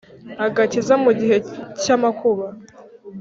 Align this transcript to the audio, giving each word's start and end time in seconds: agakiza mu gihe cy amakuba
agakiza 0.45 0.93
mu 1.03 1.11
gihe 1.19 1.37
cy 1.81 1.89
amakuba 1.95 2.47